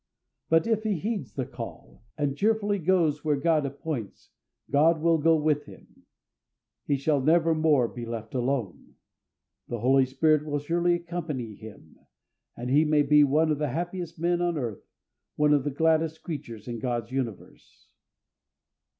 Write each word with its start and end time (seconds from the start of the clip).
But 0.49 0.65
if 0.65 0.81
he 0.81 0.95
heeds 0.97 1.33
the 1.33 1.45
call, 1.45 2.01
and 2.17 2.35
cheerfully 2.35 2.79
goes 2.79 3.23
where 3.23 3.35
God 3.35 3.67
appoints, 3.67 4.31
God 4.71 4.99
will 4.99 5.19
go 5.19 5.35
with 5.35 5.65
him; 5.65 6.07
he 6.87 6.97
shall 6.97 7.21
nevermore 7.21 7.87
be 7.87 8.07
left 8.07 8.33
alone. 8.33 8.95
The 9.67 9.79
Holy 9.79 10.07
Spirit 10.07 10.43
will 10.43 10.57
surely 10.57 10.95
accompany 10.95 11.53
him, 11.53 11.99
and 12.57 12.71
he 12.71 12.83
may 12.83 13.03
be 13.03 13.23
one 13.23 13.51
of 13.51 13.59
the 13.59 13.69
happiest 13.69 14.17
men 14.19 14.41
on 14.41 14.57
earth, 14.57 14.89
one 15.35 15.53
of 15.53 15.63
the 15.63 15.69
gladdest 15.69 16.23
creatures 16.23 16.67
in 16.67 16.79
God's 16.79 17.11
universe. 17.11 17.89